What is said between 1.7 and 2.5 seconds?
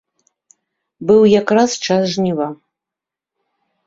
час жніва.